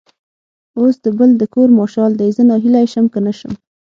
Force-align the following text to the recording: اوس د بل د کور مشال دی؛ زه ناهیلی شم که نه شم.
اوس 0.79 0.95
د 1.05 1.07
بل 1.17 1.29
د 1.37 1.43
کور 1.53 1.69
مشال 1.79 2.11
دی؛ 2.19 2.29
زه 2.37 2.43
ناهیلی 2.49 2.85
شم 2.93 3.05
که 3.13 3.19
نه 3.25 3.33
شم. 3.39 3.53